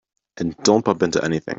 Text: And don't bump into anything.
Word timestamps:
And 0.37 0.55
don't 0.63 0.83
bump 0.85 1.03
into 1.03 1.23
anything. 1.23 1.45